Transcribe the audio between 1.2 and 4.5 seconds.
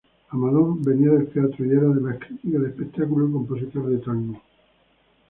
teatro y era además crítico de espectáculos y compositor de tangos.